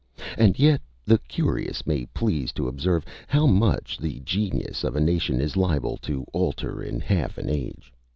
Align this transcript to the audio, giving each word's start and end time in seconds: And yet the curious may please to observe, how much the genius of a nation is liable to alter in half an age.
And 0.35 0.57
yet 0.57 0.81
the 1.05 1.19
curious 1.19 1.85
may 1.85 2.07
please 2.07 2.51
to 2.53 2.67
observe, 2.67 3.05
how 3.27 3.45
much 3.45 3.99
the 3.99 4.19
genius 4.21 4.83
of 4.83 4.95
a 4.95 4.99
nation 4.99 5.39
is 5.39 5.55
liable 5.55 5.97
to 5.97 6.25
alter 6.33 6.81
in 6.81 6.99
half 6.99 7.37
an 7.37 7.51
age. 7.51 7.93